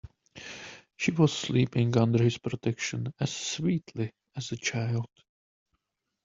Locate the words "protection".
2.39-3.13